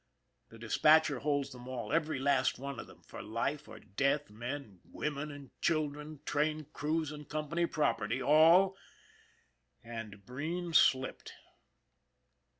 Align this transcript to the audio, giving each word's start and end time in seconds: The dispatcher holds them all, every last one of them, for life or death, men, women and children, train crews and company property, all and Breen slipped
The 0.49 0.57
dispatcher 0.57 1.19
holds 1.19 1.51
them 1.51 1.67
all, 1.67 1.93
every 1.93 2.17
last 2.17 2.57
one 2.57 2.79
of 2.79 2.87
them, 2.87 3.03
for 3.03 3.21
life 3.21 3.67
or 3.67 3.77
death, 3.77 4.31
men, 4.31 4.79
women 4.83 5.29
and 5.29 5.51
children, 5.61 6.21
train 6.25 6.65
crews 6.73 7.11
and 7.11 7.29
company 7.29 7.67
property, 7.67 8.19
all 8.19 8.75
and 9.83 10.25
Breen 10.25 10.73
slipped 10.73 11.33